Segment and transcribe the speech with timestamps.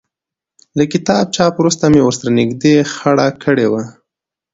[0.77, 3.83] له کتاب چاپ وروسته مې ورسره نږدې خړه کړې وه.